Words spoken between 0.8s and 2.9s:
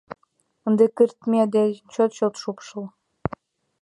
кыртме да чот-чот шупшыл!